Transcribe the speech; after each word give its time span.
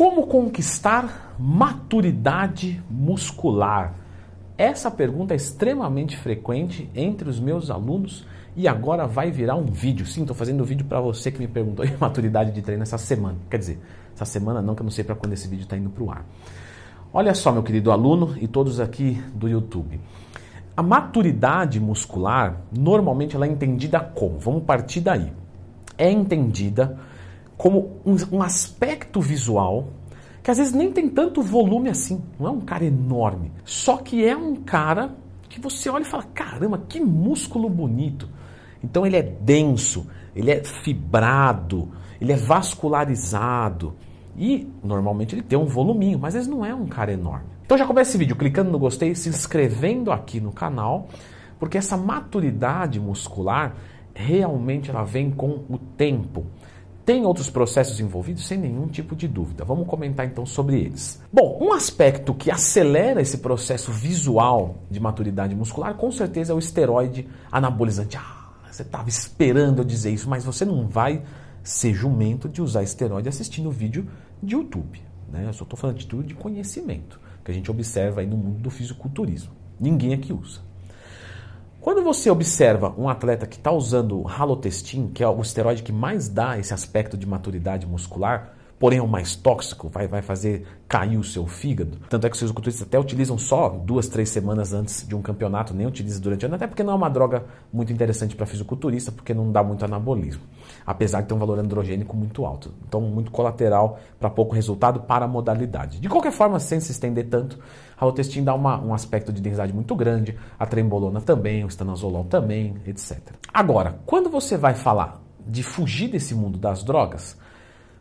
Como 0.00 0.26
conquistar 0.26 1.36
maturidade 1.38 2.82
muscular? 2.88 3.92
Essa 4.56 4.90
pergunta 4.90 5.34
é 5.34 5.36
extremamente 5.36 6.16
frequente 6.16 6.88
entre 6.94 7.28
os 7.28 7.38
meus 7.38 7.70
alunos 7.70 8.26
e 8.56 8.66
agora 8.66 9.06
vai 9.06 9.30
virar 9.30 9.56
um 9.56 9.66
vídeo. 9.66 10.06
Sim, 10.06 10.22
estou 10.22 10.34
fazendo 10.34 10.62
um 10.62 10.64
vídeo 10.64 10.86
para 10.86 11.02
você 11.02 11.30
que 11.30 11.38
me 11.38 11.46
perguntou 11.46 11.84
em 11.84 11.94
maturidade 11.98 12.50
de 12.50 12.62
treino 12.62 12.82
essa 12.82 12.96
semana. 12.96 13.36
Quer 13.50 13.58
dizer, 13.58 13.78
essa 14.14 14.24
semana 14.24 14.62
não, 14.62 14.74
que 14.74 14.80
eu 14.80 14.84
não 14.84 14.90
sei 14.90 15.04
para 15.04 15.14
quando 15.14 15.34
esse 15.34 15.46
vídeo 15.46 15.64
está 15.64 15.76
indo 15.76 15.90
para 15.90 16.02
o 16.02 16.10
ar. 16.10 16.24
Olha 17.12 17.34
só, 17.34 17.52
meu 17.52 17.62
querido 17.62 17.92
aluno 17.92 18.34
e 18.40 18.48
todos 18.48 18.80
aqui 18.80 19.22
do 19.34 19.50
YouTube. 19.50 20.00
A 20.74 20.82
maturidade 20.82 21.78
muscular, 21.78 22.62
normalmente 22.72 23.36
ela 23.36 23.44
é 23.44 23.50
entendida 23.50 24.00
como? 24.00 24.38
Vamos 24.38 24.62
partir 24.62 25.02
daí. 25.02 25.30
É 25.98 26.10
entendida 26.10 26.98
como 27.60 28.00
um, 28.06 28.16
um 28.38 28.42
aspecto 28.42 29.20
visual 29.20 29.88
que 30.42 30.50
às 30.50 30.56
vezes 30.56 30.72
nem 30.72 30.90
tem 30.90 31.10
tanto 31.10 31.42
volume 31.42 31.90
assim, 31.90 32.22
não 32.38 32.46
é 32.46 32.50
um 32.50 32.60
cara 32.60 32.86
enorme, 32.86 33.52
só 33.66 33.98
que 33.98 34.24
é 34.24 34.34
um 34.34 34.56
cara 34.56 35.14
que 35.46 35.60
você 35.60 35.90
olha 35.90 36.00
e 36.00 36.06
fala: 36.06 36.22
caramba, 36.34 36.82
que 36.88 36.98
músculo 36.98 37.68
bonito. 37.68 38.26
Então 38.82 39.04
ele 39.04 39.16
é 39.16 39.22
denso, 39.22 40.06
ele 40.34 40.50
é 40.50 40.64
fibrado, 40.64 41.90
ele 42.18 42.32
é 42.32 42.36
vascularizado 42.36 43.94
e 44.34 44.66
normalmente 44.82 45.34
ele 45.34 45.42
tem 45.42 45.58
um 45.58 45.66
voluminho, 45.66 46.18
mas 46.18 46.28
às 46.28 46.46
vezes 46.46 46.48
não 46.48 46.64
é 46.64 46.74
um 46.74 46.86
cara 46.86 47.12
enorme. 47.12 47.44
Então 47.66 47.76
já 47.76 47.84
começa 47.84 48.12
esse 48.12 48.18
vídeo 48.18 48.36
clicando 48.36 48.70
no 48.70 48.78
gostei, 48.78 49.14
se 49.14 49.28
inscrevendo 49.28 50.10
aqui 50.10 50.40
no 50.40 50.50
canal, 50.50 51.10
porque 51.58 51.76
essa 51.76 51.98
maturidade 51.98 52.98
muscular 52.98 53.76
realmente 54.14 54.88
ela 54.88 55.04
vem 55.04 55.30
com 55.30 55.62
o 55.68 55.76
tempo. 55.76 56.46
Tem 57.10 57.26
outros 57.26 57.50
processos 57.50 57.98
envolvidos 57.98 58.46
sem 58.46 58.56
nenhum 58.56 58.86
tipo 58.86 59.16
de 59.16 59.26
dúvida. 59.26 59.64
Vamos 59.64 59.88
comentar 59.88 60.24
então 60.24 60.46
sobre 60.46 60.78
eles. 60.78 61.20
Bom, 61.32 61.58
um 61.60 61.72
aspecto 61.72 62.32
que 62.32 62.52
acelera 62.52 63.20
esse 63.20 63.38
processo 63.38 63.90
visual 63.90 64.76
de 64.88 65.00
maturidade 65.00 65.52
muscular, 65.56 65.92
com 65.94 66.12
certeza 66.12 66.52
é 66.52 66.54
o 66.54 66.58
esteroide 66.60 67.26
anabolizante. 67.50 68.16
Ah, 68.16 68.52
você 68.70 68.82
estava 68.82 69.08
esperando 69.08 69.80
eu 69.80 69.84
dizer 69.84 70.12
isso, 70.12 70.30
mas 70.30 70.44
você 70.44 70.64
não 70.64 70.86
vai 70.86 71.24
ser 71.64 71.92
jumento 71.92 72.48
de 72.48 72.62
usar 72.62 72.84
esteroide 72.84 73.28
assistindo 73.28 73.72
vídeo 73.72 74.06
de 74.40 74.54
YouTube. 74.54 75.02
Né? 75.32 75.46
Eu 75.48 75.52
só 75.52 75.64
estou 75.64 75.76
falando 75.76 75.96
de 75.96 76.06
tudo 76.06 76.22
de 76.22 76.34
conhecimento, 76.34 77.20
que 77.44 77.50
a 77.50 77.54
gente 77.54 77.68
observa 77.72 78.20
aí 78.20 78.26
no 78.28 78.36
mundo 78.36 78.60
do 78.60 78.70
fisiculturismo. 78.70 79.50
Ninguém 79.80 80.14
aqui 80.14 80.32
usa. 80.32 80.60
Quando 81.80 82.02
você 82.02 82.28
observa 82.28 82.94
um 82.98 83.08
atleta 83.08 83.46
que 83.46 83.56
está 83.56 83.72
usando 83.72 84.28
halotestin, 84.28 85.08
que 85.08 85.22
é 85.24 85.28
o 85.28 85.40
esteroide 85.40 85.82
que 85.82 85.90
mais 85.90 86.28
dá 86.28 86.58
esse 86.58 86.74
aspecto 86.74 87.16
de 87.16 87.26
maturidade 87.26 87.86
muscular, 87.86 88.54
porém 88.80 88.98
é 88.98 89.02
o 89.02 89.06
mais 89.06 89.36
tóxico, 89.36 89.90
vai, 89.90 90.08
vai 90.08 90.22
fazer 90.22 90.66
cair 90.88 91.18
o 91.18 91.22
seu 91.22 91.46
fígado. 91.46 91.98
Tanto 92.08 92.26
é 92.26 92.30
que 92.30 92.34
os 92.34 92.40
fisiculturistas 92.40 92.88
até 92.88 92.98
utilizam 92.98 93.36
só 93.36 93.68
duas, 93.68 94.08
três 94.08 94.30
semanas 94.30 94.72
antes 94.72 95.06
de 95.06 95.14
um 95.14 95.20
campeonato, 95.20 95.74
nem 95.74 95.86
utilizam 95.86 96.22
durante 96.22 96.44
o 96.44 96.46
ano, 96.46 96.54
até 96.54 96.66
porque 96.66 96.82
não 96.82 96.94
é 96.94 96.96
uma 96.96 97.10
droga 97.10 97.44
muito 97.70 97.92
interessante 97.92 98.34
para 98.34 98.46
fisiculturista, 98.46 99.12
porque 99.12 99.34
não 99.34 99.52
dá 99.52 99.62
muito 99.62 99.84
anabolismo, 99.84 100.42
apesar 100.86 101.20
de 101.20 101.28
ter 101.28 101.34
um 101.34 101.38
valor 101.38 101.58
androgênico 101.58 102.16
muito 102.16 102.46
alto. 102.46 102.72
Então, 102.88 103.02
muito 103.02 103.30
colateral 103.30 104.00
para 104.18 104.30
pouco 104.30 104.54
resultado 104.54 105.00
para 105.00 105.26
a 105.26 105.28
modalidade. 105.28 106.00
De 106.00 106.08
qualquer 106.08 106.32
forma, 106.32 106.58
sem 106.58 106.80
se 106.80 106.90
estender 106.90 107.28
tanto, 107.28 107.58
a 107.98 108.04
Rotestin 108.06 108.42
dá 108.42 108.54
uma, 108.54 108.80
um 108.80 108.94
aspecto 108.94 109.30
de 109.30 109.42
densidade 109.42 109.74
muito 109.74 109.94
grande, 109.94 110.38
a 110.58 110.64
trembolona 110.64 111.20
também, 111.20 111.64
o 111.64 111.68
estanozolol 111.68 112.24
também, 112.24 112.76
etc. 112.86 113.18
Agora, 113.52 114.00
quando 114.06 114.30
você 114.30 114.56
vai 114.56 114.74
falar 114.74 115.20
de 115.46 115.62
fugir 115.62 116.08
desse 116.08 116.34
mundo 116.34 116.58
das 116.58 116.82
drogas, 116.82 117.36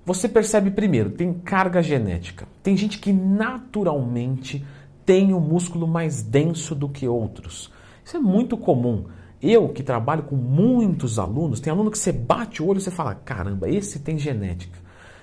você 0.06 0.28
percebe 0.28 0.72
primeiro, 0.72 1.12
tem 1.12 1.34
carga 1.34 1.82
genética. 1.82 2.48
Tem 2.64 2.76
gente 2.76 3.00
que 3.00 3.14
naturalmente 3.14 4.66
tem 5.06 5.34
o 5.34 5.38
um 5.38 5.42
músculo 5.42 5.88
mais 5.88 6.22
denso 6.22 6.76
do 6.76 6.90
que 6.90 7.08
outros. 7.08 7.72
Isso 8.04 8.18
é 8.18 8.20
muito 8.20 8.58
comum. 8.58 9.06
Eu 9.42 9.70
que 9.70 9.84
trabalho 9.84 10.24
com 10.24 10.36
muitos 10.36 11.18
alunos, 11.18 11.60
tem 11.60 11.72
aluno 11.72 11.92
que 11.92 11.98
você 11.98 12.12
bate 12.12 12.62
o 12.62 12.68
olho 12.68 12.80
e 12.80 12.82
você 12.82 12.92
fala: 12.92 13.16
caramba, 13.16 13.70
esse 13.70 14.00
tem 14.00 14.18
genética. 14.18 14.78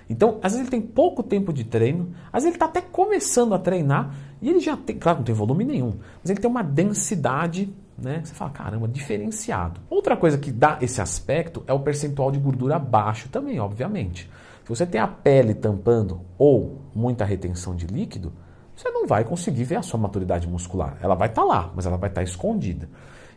Então, 0.08 0.38
às 0.42 0.52
vezes 0.52 0.60
ele 0.60 0.70
tem 0.70 0.80
pouco 0.80 1.22
tempo 1.22 1.52
de 1.52 1.64
treino, 1.64 2.14
às 2.32 2.44
vezes 2.44 2.46
ele 2.46 2.56
está 2.56 2.66
até 2.66 2.80
começando 2.80 3.54
a 3.54 3.58
treinar 3.58 4.14
e 4.40 4.48
ele 4.48 4.60
já 4.60 4.76
tem, 4.76 4.96
claro, 4.96 5.18
não 5.18 5.24
tem 5.24 5.34
volume 5.34 5.64
nenhum, 5.64 5.94
mas 6.22 6.30
ele 6.30 6.40
tem 6.40 6.50
uma 6.50 6.62
densidade, 6.62 7.74
né? 7.98 8.20
Você 8.22 8.34
fala, 8.34 8.50
caramba, 8.52 8.86
diferenciado. 8.86 9.80
Outra 9.90 10.16
coisa 10.16 10.38
que 10.38 10.52
dá 10.52 10.78
esse 10.80 11.00
aspecto 11.00 11.64
é 11.66 11.72
o 11.72 11.80
percentual 11.80 12.30
de 12.30 12.38
gordura 12.38 12.78
baixo 12.78 13.28
também, 13.28 13.58
obviamente. 13.58 14.30
Se 14.66 14.70
você 14.70 14.84
tem 14.84 15.00
a 15.00 15.06
pele 15.06 15.54
tampando 15.54 16.22
ou 16.36 16.80
muita 16.92 17.24
retenção 17.24 17.76
de 17.76 17.86
líquido, 17.86 18.32
você 18.74 18.90
não 18.90 19.06
vai 19.06 19.22
conseguir 19.22 19.62
ver 19.62 19.76
a 19.76 19.82
sua 19.82 19.96
maturidade 19.96 20.48
muscular. 20.48 20.98
Ela 21.00 21.14
vai 21.14 21.28
estar 21.28 21.42
tá 21.42 21.46
lá, 21.46 21.72
mas 21.72 21.86
ela 21.86 21.96
vai 21.96 22.10
estar 22.10 22.22
tá 22.22 22.24
escondida. 22.24 22.90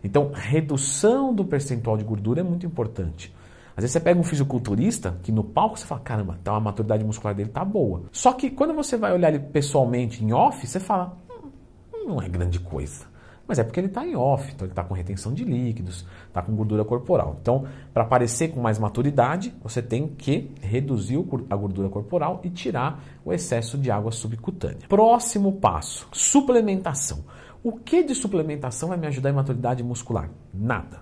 Então, 0.04 0.32
redução 0.34 1.32
do 1.32 1.46
percentual 1.46 1.98
de 1.98 2.04
gordura 2.04 2.40
é 2.40 2.44
muito 2.44 2.66
importante. 2.66 3.32
Às 3.78 3.84
vezes 3.84 3.92
você 3.92 4.00
pega 4.00 4.20
um 4.20 4.24
fisiculturista 4.24 5.20
que 5.22 5.32
no 5.32 5.44
palco 5.44 5.78
você 5.78 5.86
fala, 5.86 6.02
caramba, 6.02 6.40
tá, 6.44 6.56
a 6.56 6.60
maturidade 6.60 7.04
muscular 7.04 7.36
dele 7.36 7.50
tá 7.50 7.64
boa. 7.64 8.06
Só 8.12 8.34
que 8.34 8.50
quando 8.50 8.74
você 8.74 8.98
vai 8.98 9.14
olhar 9.14 9.30
ele 9.30 9.38
pessoalmente 9.38 10.26
em 10.26 10.34
off, 10.34 10.66
você 10.66 10.80
fala, 10.80 11.16
hum, 11.30 12.08
não 12.08 12.20
é 12.20 12.28
grande 12.28 12.60
coisa. 12.60 13.06
Mas 13.50 13.58
é 13.58 13.64
porque 13.64 13.80
ele 13.80 13.88
está 13.88 14.06
em 14.06 14.16
off, 14.16 14.52
então 14.54 14.68
ele 14.68 14.74
está 14.74 14.84
com 14.84 14.94
retenção 14.94 15.34
de 15.34 15.44
líquidos, 15.44 16.06
está 16.28 16.40
com 16.40 16.56
gordura 16.56 16.86
corporal. 16.86 17.36
Então, 17.42 17.66
para 17.92 18.04
aparecer 18.04 18.50
com 18.50 18.62
mais 18.62 18.78
maturidade, 18.78 19.52
você 19.64 19.82
tem 19.82 20.08
que 20.08 20.52
reduzir 20.62 21.18
a 21.50 21.56
gordura 21.56 21.90
corporal 21.90 22.42
e 22.44 22.50
tirar 22.52 23.04
o 23.26 23.34
excesso 23.34 23.76
de 23.76 23.90
água 23.90 24.12
subcutânea. 24.12 24.88
Próximo 24.88 25.54
passo: 25.54 26.08
suplementação. 26.12 27.24
O 27.64 27.72
que 27.72 28.04
de 28.04 28.14
suplementação 28.14 28.90
vai 28.90 29.00
me 29.00 29.08
ajudar 29.08 29.32
em 29.32 29.34
maturidade 29.34 29.84
muscular? 29.84 30.30
Nada. 30.54 31.02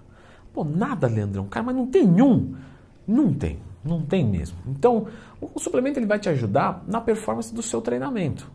Pô, 0.53 0.63
nada, 0.63 1.05
Leandrão. 1.05 1.47
Cara, 1.47 1.65
mas 1.65 1.75
não 1.75 1.87
tem 1.87 2.21
um. 2.21 2.55
Não 3.05 3.33
tem, 3.33 3.59
não 3.83 4.01
tem 4.01 4.25
mesmo. 4.25 4.57
Então, 4.65 5.07
o 5.41 5.59
suplemento 5.59 5.99
ele 5.99 6.05
vai 6.05 6.17
te 6.17 6.29
ajudar 6.29 6.81
na 6.87 7.01
performance 7.01 7.53
do 7.53 7.61
seu 7.61 7.81
treinamento. 7.81 8.49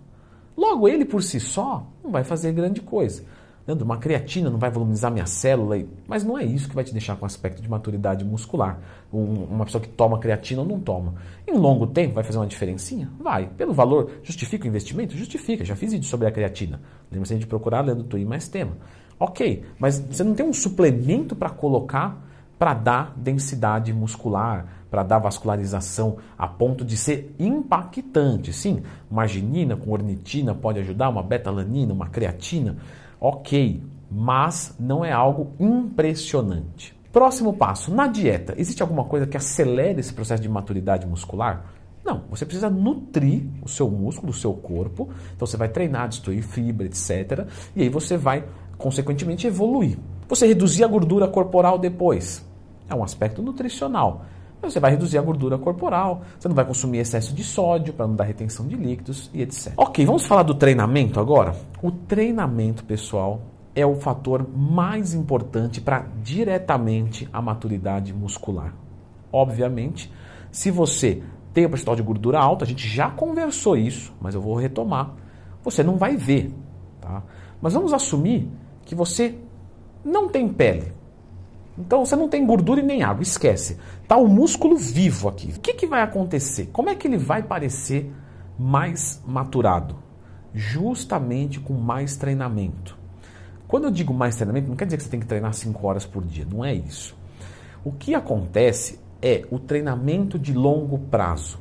Logo, 0.56 0.88
ele 0.88 1.04
por 1.04 1.22
si 1.22 1.38
só 1.38 1.86
não 2.02 2.10
vai 2.10 2.24
fazer 2.24 2.52
grande 2.52 2.80
coisa. 2.80 3.22
Leandro, 3.66 3.84
uma 3.84 3.96
creatina 3.96 4.50
não 4.50 4.58
vai 4.58 4.70
volumizar 4.70 5.10
minha 5.10 5.26
célula, 5.26 5.76
mas 6.08 6.24
não 6.24 6.36
é 6.36 6.44
isso 6.44 6.68
que 6.68 6.74
vai 6.74 6.82
te 6.82 6.92
deixar 6.92 7.16
com 7.16 7.24
aspecto 7.24 7.62
de 7.62 7.68
maturidade 7.68 8.24
muscular. 8.24 8.80
Um, 9.12 9.44
uma 9.44 9.64
pessoa 9.64 9.80
que 9.80 9.88
toma 9.88 10.18
creatina 10.18 10.62
ou 10.62 10.66
não 10.66 10.80
toma. 10.80 11.14
Em 11.46 11.56
longo 11.56 11.86
tempo 11.86 12.14
vai 12.14 12.24
fazer 12.24 12.38
uma 12.38 12.46
diferencinha? 12.46 13.08
Vai. 13.20 13.46
Pelo 13.46 13.72
valor, 13.72 14.10
justifica 14.22 14.64
o 14.64 14.68
investimento? 14.68 15.16
Justifica. 15.16 15.64
Já 15.64 15.76
fiz 15.76 15.92
vídeo 15.92 16.06
sobre 16.06 16.26
a 16.26 16.32
creatina. 16.32 16.80
Lembra-se 17.10 17.38
de 17.38 17.46
procurar 17.46 17.82
Leandro 17.82 18.04
Tui 18.04 18.24
mais 18.24 18.48
tema. 18.48 18.72
Ok, 19.18 19.62
mas 19.78 20.00
você 20.00 20.24
não 20.24 20.34
tem 20.34 20.44
um 20.44 20.52
suplemento 20.52 21.36
para 21.36 21.50
colocar 21.50 22.20
para 22.62 22.74
dar 22.74 23.12
densidade 23.16 23.92
muscular, 23.92 24.66
para 24.88 25.02
dar 25.02 25.18
vascularização 25.18 26.18
a 26.38 26.46
ponto 26.46 26.84
de 26.84 26.96
ser 26.96 27.34
impactante. 27.36 28.52
Sim, 28.52 28.84
uma 29.10 29.22
arginina 29.22 29.76
com 29.76 29.90
ornitina 29.90 30.54
pode 30.54 30.78
ajudar, 30.78 31.08
uma 31.08 31.24
betalanina, 31.24 31.92
uma 31.92 32.06
creatina, 32.06 32.76
ok, 33.22 33.80
mas 34.10 34.74
não 34.80 35.04
é 35.04 35.12
algo 35.12 35.52
impressionante. 35.60 36.92
Próximo 37.12 37.52
passo, 37.52 37.94
na 37.94 38.08
dieta, 38.08 38.52
existe 38.56 38.82
alguma 38.82 39.04
coisa 39.04 39.28
que 39.28 39.36
acelere 39.36 40.00
esse 40.00 40.12
processo 40.12 40.42
de 40.42 40.48
maturidade 40.48 41.06
muscular? 41.06 41.66
Não, 42.04 42.24
você 42.28 42.44
precisa 42.44 42.68
nutrir 42.68 43.44
o 43.62 43.68
seu 43.68 43.88
músculo, 43.88 44.32
o 44.32 44.34
seu 44.34 44.52
corpo. 44.52 45.08
Então 45.36 45.46
você 45.46 45.56
vai 45.56 45.68
treinar, 45.68 46.08
destruir 46.08 46.42
fibra, 46.42 46.86
etc. 46.86 47.46
E 47.76 47.82
aí 47.82 47.88
você 47.88 48.16
vai 48.16 48.44
consequentemente 48.76 49.46
evoluir. 49.46 49.96
Você 50.28 50.48
reduzir 50.48 50.82
a 50.82 50.88
gordura 50.88 51.28
corporal 51.28 51.78
depois 51.78 52.44
é 52.88 52.94
um 52.94 53.04
aspecto 53.04 53.40
nutricional. 53.40 54.24
Você 54.62 54.78
vai 54.78 54.92
reduzir 54.92 55.18
a 55.18 55.22
gordura 55.22 55.58
corporal, 55.58 56.22
você 56.38 56.48
não 56.48 56.54
vai 56.54 56.64
consumir 56.64 56.98
excesso 56.98 57.34
de 57.34 57.42
sódio 57.42 57.92
para 57.92 58.06
não 58.06 58.14
dar 58.14 58.24
retenção 58.24 58.66
de 58.66 58.76
líquidos 58.76 59.28
e 59.34 59.42
etc. 59.42 59.72
Ok, 59.76 60.06
vamos 60.06 60.24
falar 60.24 60.44
do 60.44 60.54
treinamento 60.54 61.18
agora? 61.18 61.54
O 61.82 61.90
treinamento, 61.90 62.84
pessoal, 62.84 63.40
é 63.74 63.84
o 63.84 63.96
fator 63.96 64.46
mais 64.48 65.14
importante 65.14 65.80
para 65.80 66.06
diretamente 66.22 67.28
a 67.32 67.42
maturidade 67.42 68.12
muscular. 68.12 68.74
Obviamente, 69.32 70.12
se 70.50 70.70
você 70.70 71.22
tem 71.52 71.66
o 71.66 71.70
percentual 71.70 71.96
de 71.96 72.02
gordura 72.02 72.38
alta, 72.38 72.64
a 72.64 72.68
gente 72.68 72.86
já 72.86 73.10
conversou 73.10 73.76
isso, 73.76 74.14
mas 74.20 74.34
eu 74.34 74.40
vou 74.40 74.54
retomar. 74.54 75.14
Você 75.64 75.82
não 75.82 75.96
vai 75.96 76.16
ver, 76.16 76.52
tá? 77.00 77.22
Mas 77.60 77.72
vamos 77.72 77.92
assumir 77.92 78.48
que 78.84 78.94
você 78.94 79.34
não 80.04 80.28
tem 80.28 80.48
pele. 80.48 80.92
Então 81.84 82.06
você 82.06 82.14
não 82.14 82.28
tem 82.28 82.46
gordura 82.46 82.80
e 82.80 82.84
nem 82.84 83.02
água, 83.02 83.22
esquece. 83.22 83.76
Tá 84.06 84.16
o 84.16 84.28
músculo 84.28 84.76
vivo 84.76 85.28
aqui. 85.28 85.52
O 85.56 85.60
que, 85.60 85.74
que 85.74 85.86
vai 85.86 86.00
acontecer? 86.00 86.66
Como 86.72 86.88
é 86.88 86.94
que 86.94 87.08
ele 87.08 87.18
vai 87.18 87.42
parecer 87.42 88.12
mais 88.56 89.20
maturado? 89.26 89.96
Justamente 90.54 91.58
com 91.58 91.74
mais 91.74 92.16
treinamento. 92.16 92.96
Quando 93.66 93.84
eu 93.84 93.90
digo 93.90 94.14
mais 94.14 94.36
treinamento, 94.36 94.68
não 94.68 94.76
quer 94.76 94.84
dizer 94.84 94.96
que 94.96 95.02
você 95.02 95.10
tem 95.10 95.18
que 95.18 95.26
treinar 95.26 95.52
5 95.52 95.86
horas 95.86 96.06
por 96.06 96.22
dia, 96.24 96.46
não 96.48 96.64
é 96.64 96.72
isso. 96.72 97.16
O 97.84 97.90
que 97.90 98.14
acontece 98.14 99.00
é 99.20 99.44
o 99.50 99.58
treinamento 99.58 100.38
de 100.38 100.52
longo 100.52 100.98
prazo. 100.98 101.58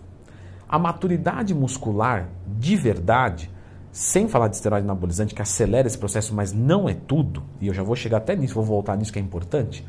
A 0.70 0.78
maturidade 0.78 1.54
muscular 1.54 2.30
de 2.46 2.76
verdade, 2.76 3.50
sem 3.92 4.28
falar 4.28 4.50
de 4.50 4.56
esteroide 4.56 4.86
anabolizante 4.86 5.34
que 5.34 5.42
acelera 5.42 5.88
esse 5.88 5.98
processo, 5.98 6.36
mas 6.36 6.54
não 6.54 6.88
é 6.88 6.94
tudo, 6.94 7.44
e 7.60 7.68
eu 7.68 7.74
já 7.74 7.82
vou 7.82 7.96
chegar 7.96 8.18
até 8.18 8.36
nisso, 8.36 8.54
vou 8.54 8.64
voltar 8.64 8.96
nisso 8.98 9.12
que 9.12 9.20
é 9.20 9.22
importante, 9.22 9.86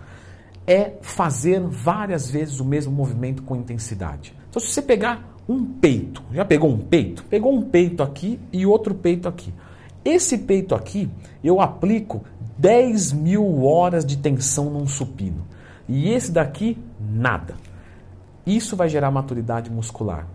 é 0.66 0.94
fazer 1.02 1.60
várias 1.60 2.30
vezes 2.30 2.60
o 2.60 2.64
mesmo 2.64 2.92
movimento 2.92 3.42
com 3.42 3.56
intensidade. 3.56 4.34
Então, 4.48 4.60
se 4.60 4.68
você 4.68 4.82
pegar 4.82 5.36
um 5.48 5.64
peito, 5.64 6.22
já 6.32 6.44
pegou 6.44 6.70
um 6.70 6.78
peito? 6.78 7.24
Pegou 7.24 7.52
um 7.52 7.62
peito 7.62 8.02
aqui 8.02 8.38
e 8.52 8.64
outro 8.64 8.94
peito 8.94 9.28
aqui. 9.28 9.52
Esse 10.04 10.38
peito 10.38 10.74
aqui, 10.74 11.10
eu 11.42 11.60
aplico 11.60 12.24
10 12.58 13.12
mil 13.12 13.64
horas 13.64 14.04
de 14.04 14.16
tensão 14.16 14.70
num 14.70 14.86
supino. 14.86 15.46
E 15.88 16.10
esse 16.10 16.30
daqui, 16.30 16.78
nada. 17.00 17.54
Isso 18.46 18.76
vai 18.76 18.88
gerar 18.88 19.10
maturidade 19.10 19.70
muscular. 19.70 20.26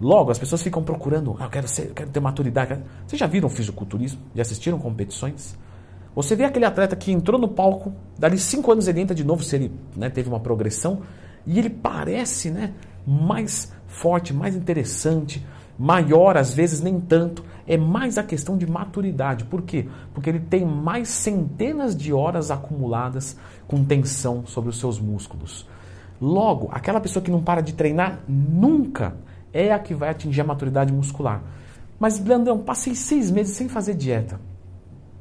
Logo, 0.00 0.30
as 0.30 0.38
pessoas 0.38 0.62
ficam 0.62 0.82
procurando, 0.82 1.36
ah, 1.38 1.44
eu 1.44 1.50
quero, 1.50 1.68
ser, 1.68 1.88
eu 1.88 1.94
quero 1.94 2.10
ter 2.10 2.20
maturidade. 2.20 2.78
Vocês 3.06 3.18
já 3.18 3.26
viram 3.26 3.48
fisiculturismo? 3.48 4.20
Já 4.34 4.42
assistiram 4.42 4.78
competições? 4.78 5.56
Você 6.14 6.36
vê 6.36 6.44
aquele 6.44 6.66
atleta 6.66 6.94
que 6.94 7.10
entrou 7.10 7.40
no 7.40 7.48
palco, 7.48 7.92
dali 8.18 8.38
cinco 8.38 8.70
anos 8.70 8.86
ele 8.86 9.00
entra 9.00 9.14
de 9.14 9.24
novo, 9.24 9.42
se 9.42 9.56
ele 9.56 9.72
né, 9.96 10.10
teve 10.10 10.28
uma 10.28 10.40
progressão, 10.40 11.00
e 11.46 11.58
ele 11.58 11.70
parece 11.70 12.50
né, 12.50 12.74
mais 13.06 13.72
forte, 13.86 14.34
mais 14.34 14.54
interessante, 14.54 15.44
maior, 15.78 16.36
às 16.36 16.52
vezes 16.52 16.82
nem 16.82 17.00
tanto. 17.00 17.42
É 17.66 17.78
mais 17.78 18.18
a 18.18 18.22
questão 18.22 18.58
de 18.58 18.66
maturidade. 18.66 19.44
Por 19.44 19.62
quê? 19.62 19.88
Porque 20.12 20.28
ele 20.28 20.40
tem 20.40 20.66
mais 20.66 21.08
centenas 21.08 21.96
de 21.96 22.12
horas 22.12 22.50
acumuladas 22.50 23.36
com 23.66 23.82
tensão 23.82 24.44
sobre 24.44 24.68
os 24.68 24.78
seus 24.78 25.00
músculos. 25.00 25.66
Logo, 26.20 26.68
aquela 26.72 27.00
pessoa 27.00 27.22
que 27.22 27.30
não 27.30 27.42
para 27.42 27.62
de 27.62 27.72
treinar 27.72 28.20
nunca 28.28 29.16
é 29.52 29.72
a 29.72 29.78
que 29.78 29.94
vai 29.94 30.10
atingir 30.10 30.42
a 30.42 30.44
maturidade 30.44 30.92
muscular. 30.92 31.42
Mas, 31.98 32.18
Blandão, 32.18 32.58
passei 32.58 32.94
seis 32.94 33.30
meses 33.30 33.56
sem 33.56 33.68
fazer 33.68 33.94
dieta 33.94 34.51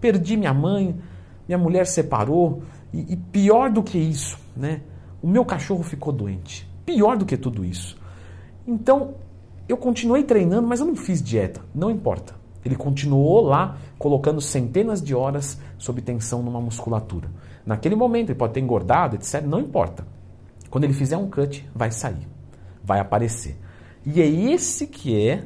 perdi 0.02 0.36
minha 0.36 0.54
mãe, 0.54 1.00
minha 1.48 1.58
mulher 1.58 1.86
separou, 1.86 2.64
e, 2.92 3.14
e 3.14 3.16
pior 3.16 3.70
do 3.70 3.84
que 3.84 3.98
isso, 3.98 4.38
né? 4.58 4.82
O 5.22 5.28
meu 5.28 5.46
cachorro 5.46 5.84
ficou 5.84 6.12
doente. 6.12 6.68
Pior 6.86 7.16
do 7.16 7.26
que 7.26 7.38
tudo 7.38 7.64
isso. 7.64 7.98
Então, 8.68 9.14
eu 9.70 9.78
continuei 9.78 10.24
treinando, 10.24 10.68
mas 10.68 10.80
eu 10.80 10.86
não 10.86 10.96
fiz 10.96 11.22
dieta. 11.22 11.62
Não 11.74 11.92
importa. 11.92 12.36
Ele 12.66 12.76
continuou 12.76 13.42
lá 13.42 13.78
colocando 13.98 14.42
centenas 14.42 15.02
de 15.02 15.16
horas 15.16 15.60
sob 15.78 16.02
tensão 16.02 16.42
numa 16.42 16.60
musculatura. 16.60 17.30
Naquele 17.66 17.96
momento, 17.96 18.30
ele 18.30 18.38
pode 18.38 18.54
ter 18.54 18.60
engordado, 18.60 19.16
etc. 19.16 19.42
Não 19.44 19.60
importa. 19.60 20.06
Quando 20.70 20.84
ele 20.84 20.94
fizer 20.94 21.18
um 21.18 21.30
cut, 21.30 21.68
vai 21.74 21.92
sair. 21.92 22.28
Vai 22.84 23.00
aparecer. 23.00 23.58
E 24.06 24.22
é 24.22 24.26
esse 24.26 24.88
que 24.88 25.16
é 25.16 25.44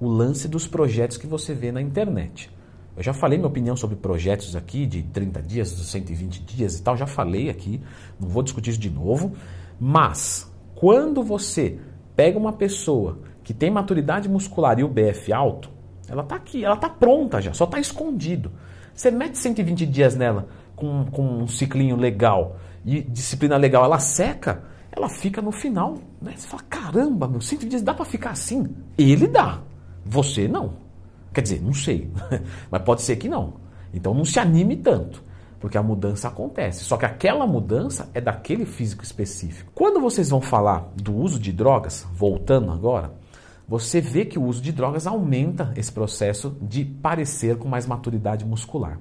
o 0.00 0.08
lance 0.08 0.48
dos 0.48 0.66
projetos 0.66 1.16
que 1.16 1.26
você 1.26 1.54
vê 1.54 1.70
na 1.70 1.80
internet. 1.80 2.50
Eu 2.96 3.02
já 3.02 3.12
falei 3.12 3.38
minha 3.38 3.48
opinião 3.48 3.76
sobre 3.76 3.96
projetos 3.96 4.56
aqui 4.56 4.84
de 4.86 5.02
30 5.02 5.42
dias, 5.42 5.68
120 5.68 6.42
dias 6.42 6.78
e 6.78 6.82
tal, 6.82 6.96
já 6.96 7.06
falei 7.06 7.48
aqui, 7.48 7.80
não 8.18 8.28
vou 8.28 8.42
discutir 8.42 8.70
isso 8.70 8.80
de 8.80 8.90
novo, 8.90 9.32
mas 9.78 10.50
quando 10.74 11.22
você 11.22 11.78
pega 12.16 12.38
uma 12.38 12.52
pessoa 12.52 13.18
que 13.42 13.54
tem 13.54 13.70
maturidade 13.70 14.28
muscular 14.28 14.78
e 14.78 14.84
o 14.84 14.88
BF 14.88 15.32
alto, 15.32 15.70
ela 16.08 16.22
está 16.22 16.36
aqui, 16.36 16.64
ela 16.64 16.74
está 16.74 16.88
pronta 16.88 17.40
já, 17.40 17.52
só 17.52 17.64
está 17.64 17.78
escondido. 17.78 18.52
Você 18.92 19.10
mete 19.10 19.38
120 19.38 19.86
dias 19.86 20.16
nela 20.16 20.48
com, 20.74 21.06
com 21.06 21.22
um 21.22 21.46
ciclinho 21.46 21.96
legal 21.96 22.56
e 22.84 23.00
disciplina 23.00 23.56
legal, 23.56 23.84
ela 23.84 23.98
seca, 23.98 24.64
ela 24.90 25.08
fica 25.08 25.40
no 25.40 25.52
final. 25.52 25.98
Né? 26.20 26.32
Você 26.36 26.48
fala, 26.48 26.62
caramba, 26.68 27.28
meu, 27.28 27.40
120 27.40 27.70
dias 27.70 27.82
dá 27.82 27.94
para 27.94 28.04
ficar 28.04 28.30
assim? 28.30 28.68
Ele 28.98 29.26
dá, 29.26 29.60
você 30.04 30.48
não. 30.48 30.89
Quer 31.32 31.42
dizer, 31.42 31.62
não 31.62 31.72
sei, 31.72 32.10
mas 32.70 32.82
pode 32.82 33.02
ser 33.02 33.16
que 33.16 33.28
não. 33.28 33.54
Então 33.92 34.14
não 34.14 34.24
se 34.24 34.38
anime 34.38 34.76
tanto, 34.76 35.22
porque 35.58 35.78
a 35.78 35.82
mudança 35.82 36.28
acontece. 36.28 36.84
Só 36.84 36.96
que 36.96 37.04
aquela 37.04 37.46
mudança 37.46 38.10
é 38.14 38.20
daquele 38.20 38.64
físico 38.64 39.04
específico. 39.04 39.70
Quando 39.74 40.00
vocês 40.00 40.30
vão 40.30 40.40
falar 40.40 40.90
do 40.96 41.14
uso 41.14 41.38
de 41.38 41.52
drogas, 41.52 42.06
voltando 42.12 42.70
agora, 42.70 43.12
você 43.68 44.00
vê 44.00 44.24
que 44.24 44.38
o 44.38 44.44
uso 44.44 44.60
de 44.60 44.72
drogas 44.72 45.06
aumenta 45.06 45.72
esse 45.76 45.92
processo 45.92 46.56
de 46.60 46.84
parecer 46.84 47.56
com 47.56 47.68
mais 47.68 47.86
maturidade 47.86 48.44
muscular. 48.44 48.98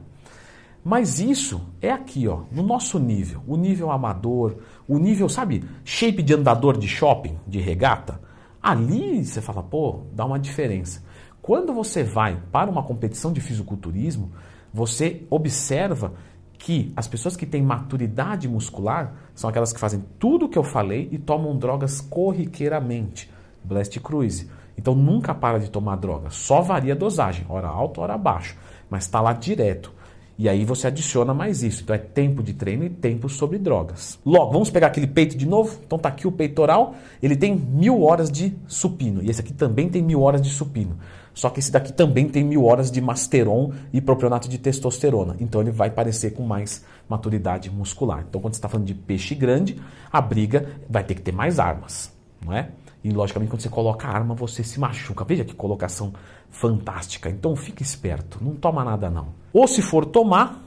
Mas 0.84 1.20
isso 1.20 1.62
é 1.81 1.92
aqui, 1.92 2.28
ó, 2.28 2.42
no 2.52 2.64
nosso 2.64 3.00
nível, 3.00 3.44
o 3.48 3.58
nível 3.58 3.92
amador, 3.92 4.58
o 4.88 4.98
nível, 4.98 5.28
sabe, 5.28 5.64
shape 5.84 6.24
de 6.24 6.34
andador 6.34 6.78
de 6.78 6.88
shopping, 6.88 7.38
de 7.48 7.60
regata. 7.60 8.22
Ali 8.62 9.26
você 9.26 9.42
fala, 9.42 9.62
pô, 9.62 10.02
dá 10.14 10.26
uma 10.26 10.40
diferença. 10.40 11.04
Quando 11.50 11.74
você 11.74 12.04
vai 12.04 12.40
para 12.51 12.69
uma 12.69 12.84
competição 12.84 13.34
de 13.34 13.42
fisiculturismo, 13.42 14.31
você 14.72 15.25
observa 15.31 16.13
que 16.60 16.94
as 16.96 17.07
pessoas 17.07 17.36
que 17.36 17.44
têm 17.44 17.60
maturidade 17.60 18.48
muscular 18.48 19.16
são 19.34 19.50
aquelas 19.50 19.74
que 19.74 19.80
fazem 19.80 20.06
tudo 20.19 20.46
o 20.46 20.50
que 20.50 20.60
eu 20.60 20.63
falei 20.63 21.10
e 21.12 21.18
tomam 21.18 21.57
drogas 21.57 22.01
corriqueiramente. 22.01 23.31
Blast 23.63 24.00
Cruise. 24.00 24.48
Então 24.78 24.94
nunca 24.94 25.34
para 25.34 25.60
de 25.60 25.72
tomar 25.72 25.96
droga, 25.96 26.30
só 26.30 26.62
varia 26.62 26.94
a 26.94 26.96
dosagem, 26.96 27.48
hora 27.50 27.68
alta, 27.68 28.00
hora 28.00 28.16
baixo, 28.16 28.56
mas 28.88 29.06
está 29.06 29.19
lá 29.19 29.34
direto. 29.34 29.92
E 30.39 30.47
aí 30.47 30.63
você 30.63 30.88
adiciona 30.88 31.33
mais 31.33 31.63
isso. 31.63 31.83
Então 31.83 31.94
é 31.94 32.00
tempo 32.00 32.41
de 32.41 32.53
treino 32.53 32.86
e 32.86 32.89
tempo 32.89 33.27
sobre 33.27 33.57
drogas. 33.57 34.18
Logo, 34.25 34.53
vamos 34.53 34.69
pegar 34.69 34.88
aquele 34.88 35.06
peito 35.06 35.38
de 35.38 35.45
novo. 35.45 35.77
Então 35.86 36.00
tá 36.00 36.07
aqui 36.07 36.25
o 36.25 36.31
peitoral. 36.31 36.95
Ele 37.21 37.36
tem 37.36 37.53
mil 37.53 38.03
horas 38.03 38.31
de 38.31 38.56
supino. 38.65 39.21
E 39.21 39.30
esse 39.30 39.41
aqui 39.41 39.51
também 39.51 39.89
tem 39.89 40.01
mil 40.01 40.21
horas 40.21 40.41
de 40.41 40.50
supino. 40.50 40.97
Só 41.33 41.50
que 41.50 41.59
esse 41.59 41.69
daqui 41.69 41.91
também 41.91 42.30
tem 42.30 42.41
mil 42.41 42.63
horas 42.63 42.89
de 42.89 43.01
masteron 43.01 43.74
e 43.91 44.00
propionato 44.00 44.47
de 44.47 44.57
testosterona. 44.57 45.36
Então 45.41 45.59
ele 45.59 45.71
vai 45.71 45.89
parecer 45.89 46.31
com 46.31 46.44
mais 46.44 46.85
maturidade 47.09 47.69
muscular. 47.69 48.24
Então 48.30 48.39
quando 48.39 48.53
você 48.53 48.59
está 48.59 48.69
falando 48.69 48.88
de 48.88 48.94
peixe 48.94 49.35
grande, 49.35 49.77
a 50.09 50.21
briga 50.21 50.69
vai 50.89 51.03
ter 51.03 51.15
que 51.15 51.21
ter 51.21 51.33
mais 51.33 51.59
armas, 51.59 52.13
não 52.45 52.53
é? 52.53 52.69
E 53.04 53.12
logicamente 53.12 53.50
quando 53.50 53.62
você 53.62 53.69
coloca 53.69 54.07
a 54.07 54.12
arma, 54.12 54.36
você 54.36 54.63
se 54.63 54.80
machuca. 54.80 55.24
Veja 55.24 55.46
que 55.46 55.54
colocação 55.54 56.13
fantástica. 56.50 57.30
Então 57.30 57.56
fique 57.56 57.81
esperto, 57.81 58.40
não 58.42 58.56
toma 58.56 58.84
nada 58.84 59.10
não. 59.10 59.30
Ou 59.54 59.68
se 59.68 59.81
for 59.81 60.06
tomar, 60.06 60.62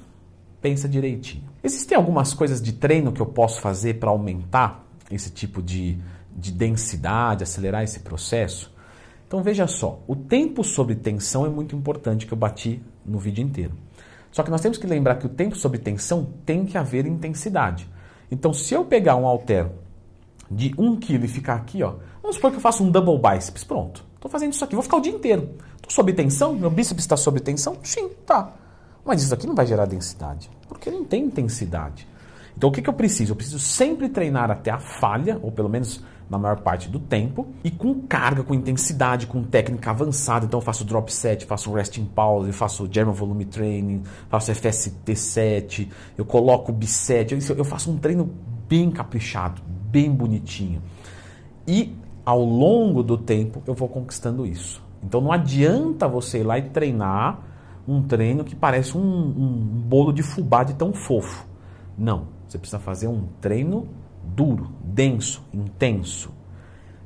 pensa 0.61 0.89
direitinho. 0.89 1.45
Existem 1.63 1.97
algumas 1.97 2.33
coisas 2.33 2.63
de 2.63 2.73
treino 2.73 3.13
que 3.13 3.21
eu 3.21 3.27
posso 3.27 3.61
fazer 3.61 3.99
para 3.99 4.11
aumentar 4.11 4.85
esse 5.11 5.31
tipo 5.31 5.63
de, 5.63 5.99
de 6.35 6.51
densidade, 6.53 7.43
acelerar 7.43 7.83
esse 7.83 8.01
processo? 8.01 8.73
Então 9.27 9.43
veja 9.43 9.67
só, 9.67 10.01
o 10.07 10.15
tempo 10.15 10.63
sob 10.63 10.95
tensão 10.95 11.47
é 11.47 11.49
muito 11.49 11.75
importante 11.75 12.27
que 12.27 12.33
eu 12.33 12.39
bati 12.39 12.83
no 13.05 13.19
vídeo 13.19 13.43
inteiro. 13.43 13.73
Só 14.31 14.43
que 14.43 14.51
nós 14.51 14.61
temos 14.61 14.79
que 14.79 14.87
lembrar 14.87 15.17
que 15.17 15.27
o 15.27 15.29
tempo 15.29 15.57
sob 15.57 15.79
tensão 15.79 16.33
tem 16.45 16.65
que 16.65 16.79
haver 16.79 17.07
intensidade. 17.07 17.89
Então 18.31 18.53
se 18.53 18.75
eu 18.75 18.85
pegar 18.85 19.17
um 19.17 19.27
halter 19.27 19.71
de 20.51 20.75
1 20.77 20.97
kg 20.97 21.25
e 21.25 21.29
ficar 21.29 21.55
aqui, 21.55 21.83
ó, 21.83 21.95
vamos 22.23 22.37
supor 22.37 22.51
que 22.51 22.57
eu 22.57 22.61
faço 22.61 22.83
um 22.83 22.91
double 22.91 23.19
biceps, 23.19 23.65
pronto. 23.65 24.05
Estou 24.15 24.31
fazendo 24.31 24.53
isso 24.53 24.65
aqui, 24.65 24.75
vou 24.75 24.83
ficar 24.83 24.99
o 24.99 25.01
dia 25.01 25.13
inteiro. 25.13 25.51
Estou 25.77 25.91
sob 25.91 26.13
tensão, 26.13 26.55
meu 26.55 26.71
bíceps 26.71 27.03
está 27.03 27.17
sob 27.17 27.41
tensão? 27.41 27.77
Sim, 27.83 28.11
tá. 28.25 28.53
Mas 29.05 29.23
isso 29.23 29.35
aqui 29.35 29.47
não 29.47 29.55
vai 29.55 29.67
gerar 29.67 29.85
densidade, 29.85 30.49
porque 30.69 30.91
não 30.91 31.05
tem 31.05 31.25
intensidade. 31.25 32.07
Então 32.57 32.71
o 32.71 32.73
que, 32.73 32.81
que 32.81 32.89
eu 32.89 32.95
preciso? 32.95 33.33
Eu 33.33 33.37
preciso 33.37 33.59
sempre 33.59 34.09
treinar 34.09 34.51
até 34.51 34.71
a 34.71 34.79
falha, 34.79 35.39
ou 35.43 35.51
pelo 35.51 35.69
menos 35.69 36.03
na 36.31 36.39
maior 36.39 36.61
parte 36.61 36.89
do 36.89 36.99
tempo, 36.99 37.47
e 37.63 37.71
com 37.71 38.01
carga, 38.03 38.43
com 38.43 38.55
intensidade, 38.55 39.27
com 39.27 39.43
técnica 39.43 39.91
avançada. 39.91 40.47
Então 40.47 40.61
eu 40.61 40.65
faço 40.65 40.85
drop 40.85 41.13
set, 41.13 41.45
faço 41.45 41.73
resting 41.73 42.05
pause, 42.07 42.53
faço 42.53 42.89
German 42.91 43.15
volume 43.15 43.45
training, 43.45 44.03
faço 44.29 44.53
FST7, 44.53 45.89
eu 46.17 46.25
coloco 46.25 46.73
biset, 46.73 47.35
eu, 47.35 47.57
eu 47.57 47.65
faço 47.65 47.91
um 47.91 47.99
treino 47.99 48.31
bem 48.69 48.91
caprichado, 48.91 49.61
bem 49.91 50.11
bonitinho. 50.11 50.83
E 51.67 51.95
ao 52.25 52.45
longo 52.45 53.03
do 53.03 53.17
tempo 53.17 53.63
eu 53.67 53.75
vou 53.75 53.89
conquistando 53.89 54.47
isso. 54.47 54.83
Então 55.03 55.21
não 55.21 55.33
adianta 55.33 56.07
você 56.07 56.41
ir 56.41 56.45
lá 56.45 56.59
e 56.59 56.63
treinar 56.63 57.41
um 57.87 58.03
treino 58.03 58.45
que 58.45 58.55
parece 58.55 58.97
um, 58.97 59.01
um 59.01 59.83
bolo 59.87 60.13
de 60.13 60.23
fubá 60.23 60.63
de 60.63 60.75
tão 60.75 60.93
fofo. 60.93 61.47
Não, 61.99 62.29
você 62.47 62.59
precisa 62.59 62.79
fazer 62.79 63.09
um 63.09 63.25
treino 63.41 63.89
duro, 64.23 64.71
denso, 64.83 65.43
intenso. 65.53 66.31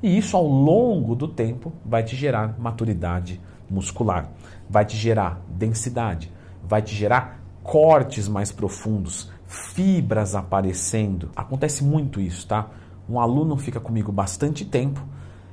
E 0.03 0.17
isso 0.19 0.37
ao 0.37 0.47
longo 0.47 1.15
do 1.15 1.27
tempo 1.27 1.73
vai 1.85 2.03
te 2.03 2.15
gerar 2.15 2.59
maturidade 2.59 3.41
muscular, 3.69 4.31
vai 4.69 4.85
te 4.85 4.97
gerar 4.97 5.41
densidade, 5.49 6.31
vai 6.63 6.83
te 6.83 6.95
gerar 6.95 7.41
cortes 7.63 8.29
mais 8.29 8.53
profundos, 8.53 9.31
fibras 9.47 10.35
aparecendo. 10.35 11.31
Acontece 11.35 11.83
muito 11.83 12.21
isso, 12.21 12.47
tá? 12.47 12.69
Um 13.09 13.21
aluno 13.21 13.57
fica 13.57 13.81
comigo 13.81 14.11
bastante 14.11 14.65
tempo 14.65 15.05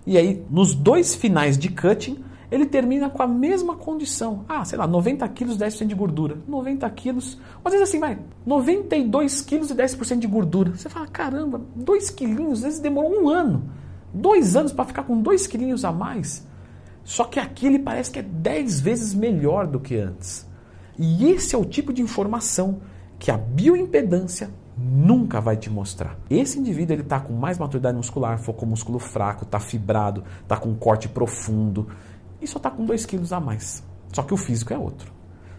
e 0.05 0.17
aí 0.17 0.43
nos 0.50 0.74
dois 0.74 1.15
finais 1.15 1.57
de 1.57 1.69
cutting 1.69 2.24
ele 2.51 2.65
termina 2.65 3.10
com 3.10 3.24
a 3.24 3.27
mesma 3.27 3.75
condição. 3.75 4.45
Ah, 4.48 4.63
sei 4.63 4.77
lá, 4.77 4.86
90 4.86 5.27
quilos, 5.29 5.57
10% 5.57 5.88
de 5.88 5.95
gordura. 5.95 6.38
90 6.48 6.88
quilos, 6.91 7.39
às 7.65 7.72
vezes 7.72 7.89
assim, 7.89 8.00
vai, 8.00 8.19
92 8.45 9.41
quilos 9.41 9.72
e 9.72 9.75
10% 9.75 10.19
de 10.19 10.27
gordura. 10.27 10.75
Você 10.75 10.88
fala, 10.88 11.07
caramba, 11.07 11.62
2 11.75 12.12
quilinhos, 12.12 12.60
às 12.60 12.63
vezes 12.63 12.79
demorou 12.79 13.24
um 13.24 13.29
ano 13.29 13.63
Dois 14.13 14.55
anos 14.55 14.72
para 14.72 14.86
ficar 14.86 15.03
com 15.03 15.19
dois 15.19 15.48
quilinhos 15.48 15.83
a 15.83 15.91
mais. 15.91 16.48
Só 17.03 17.24
que 17.24 17.39
aqui 17.39 17.65
ele 17.65 17.79
parece 17.79 18.12
que 18.12 18.19
é 18.19 18.22
dez 18.22 18.79
vezes 18.79 19.13
melhor 19.13 19.65
do 19.65 19.79
que 19.79 19.98
antes. 19.98 20.48
E 20.98 21.25
esse 21.31 21.55
é 21.55 21.57
o 21.57 21.65
tipo 21.65 21.91
de 21.91 22.03
informação 22.03 22.81
que 23.17 23.31
a 23.31 23.38
bioimpedância 23.38 24.51
nunca 24.77 25.39
vai 25.39 25.57
te 25.57 25.69
mostrar. 25.69 26.17
Esse 26.29 26.59
indivíduo 26.59 26.95
ele 26.95 27.01
está 27.03 27.19
com 27.19 27.33
mais 27.33 27.57
maturidade 27.57 27.95
muscular, 27.95 28.37
foco 28.39 28.65
músculo 28.65 28.99
fraco, 28.99 29.43
está 29.43 29.59
fibrado, 29.59 30.23
está 30.41 30.57
com 30.57 30.69
um 30.69 30.75
corte 30.75 31.07
profundo 31.07 31.87
e 32.41 32.47
só 32.47 32.57
está 32.57 32.69
com 32.69 32.85
2 32.85 33.05
quilos 33.05 33.31
a 33.31 33.39
mais. 33.39 33.83
Só 34.11 34.23
que 34.23 34.33
o 34.33 34.37
físico 34.37 34.73
é 34.73 34.77
outro. 34.77 35.11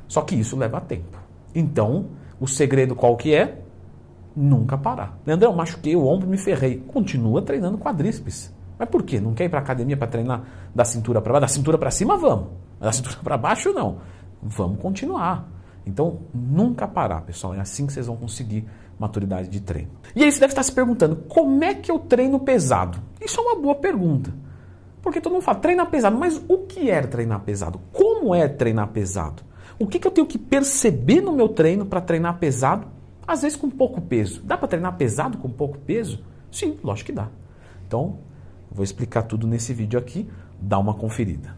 Só 0.07 0.23
que 0.23 0.35
isso 0.35 0.57
leva 0.57 0.81
tempo. 0.81 1.19
Então, 1.55 2.07
o 2.41 2.47
segredo 2.47 2.95
qual 2.95 3.17
que 3.17 3.35
é? 3.35 3.61
Nunca 4.37 4.77
parar. 4.77 5.19
Leandrão, 5.25 5.55
machuquei 5.55 5.95
o 5.95 6.07
ombro, 6.07 6.29
me 6.29 6.37
ferrei. 6.37 6.79
Continua 6.79 7.41
treinando 7.43 7.79
quadríceps. 7.79 8.53
Mas 8.79 8.89
por 8.89 9.05
quê? 9.05 9.21
Não 9.21 9.33
quer 9.33 9.45
ir 9.45 9.49
para 9.49 9.61
academia 9.61 9.97
para 9.97 10.09
treinar 10.09 10.43
da 10.75 10.85
cintura 10.85 11.21
para 11.21 11.33
baixo? 11.33 11.41
Da 11.43 11.49
cintura 11.49 11.79
para 11.79 11.91
cima, 11.91 12.17
vamos. 12.17 12.49
Da 12.81 12.93
cintura 12.93 13.17
para 13.23 13.39
baixo, 13.39 13.73
não. 13.73 13.99
Vamos 14.43 14.81
continuar. 14.81 15.49
Então, 15.87 16.21
nunca 16.35 16.89
parar, 16.89 17.21
pessoal. 17.23 17.55
É 17.55 17.61
assim 17.61 17.87
que 17.87 17.93
vocês 17.93 18.07
vão 18.07 18.17
conseguir 18.17 18.67
maturidade 19.05 19.49
de 19.49 19.61
treino. 19.61 19.91
E 20.17 20.25
aí 20.25 20.33
você 20.33 20.41
deve 20.41 20.53
estar 20.53 20.63
se 20.63 20.73
perguntando, 20.73 21.17
como 21.29 21.63
é 21.63 21.75
que 21.75 21.91
eu 21.91 21.99
treino 21.99 22.41
pesado? 22.41 22.99
Isso 23.21 23.39
é 23.39 23.43
uma 23.43 23.57
boa 23.57 23.75
pergunta. 23.75 24.33
Porque 25.03 25.21
todo 25.21 25.35
mundo 25.35 25.43
fala, 25.43 25.59
treinar 25.59 25.91
pesado, 25.91 26.17
mas 26.17 26.43
o 26.49 26.59
que 26.59 26.91
é 26.91 27.03
treinar 27.03 27.41
pesado? 27.41 27.79
Como 27.93 28.35
é 28.35 28.49
treinar 28.49 28.89
pesado? 28.89 29.43
O 29.79 29.87
que, 29.87 29.99
que 29.99 30.07
eu 30.07 30.11
tenho 30.11 30.27
que 30.27 30.39
perceber 30.39 31.21
no 31.21 31.33
meu 31.33 31.49
treino 31.49 31.85
para 31.85 32.01
treinar 32.01 32.39
pesado? 32.39 32.87
Às 33.27 33.43
vezes 33.43 33.57
com 33.57 33.69
pouco 33.69 34.01
peso. 34.01 34.43
Dá 34.43 34.57
para 34.57 34.69
treinar 34.69 34.97
pesado 34.97 35.37
com 35.39 35.51
pouco 35.51 35.79
peso? 35.79 36.25
Sim, 36.51 36.79
lógico 36.83 37.07
que 37.07 37.13
dá. 37.13 37.29
Então, 37.87 38.19
vou 38.71 38.85
explicar 38.85 39.23
tudo 39.23 39.47
nesse 39.47 39.75
vídeo 39.75 39.99
aqui, 39.99 40.29
dá 40.59 40.79
uma 40.79 40.95
conferida. 40.95 41.55